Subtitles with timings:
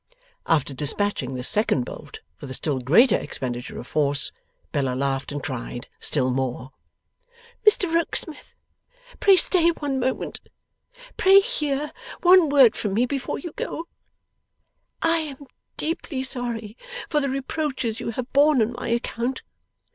[0.47, 4.31] After despatching this second bolt with a still greater expenditure of force,
[4.71, 6.71] Bella laughed and cried still more.
[7.69, 8.55] 'Mr Rokesmith,
[9.19, 10.39] pray stay one moment.
[11.17, 11.93] Pray hear
[12.23, 13.85] one word from me before you go!
[15.03, 15.45] I am
[15.77, 16.75] deeply sorry
[17.07, 19.43] for the reproaches you have borne on my account.